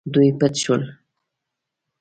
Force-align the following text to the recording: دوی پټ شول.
دوی 0.13 0.27
پټ 0.39 0.53
شول. 0.63 0.81